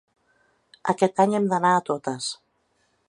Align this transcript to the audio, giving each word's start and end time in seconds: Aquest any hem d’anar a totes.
Aquest 0.95 1.21
any 1.25 1.35
hem 1.41 1.45
d’anar 1.51 1.75
a 1.81 1.85
totes. 1.91 2.31